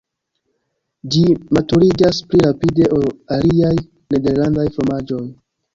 Ĝi 1.15 1.21
maturiĝas 1.57 2.23
pli 2.33 2.41
rapide 2.49 2.91
ol 2.99 3.07
aliaj 3.39 3.75
nederlandaj 4.17 4.71
fromaĝoj. 4.79 5.25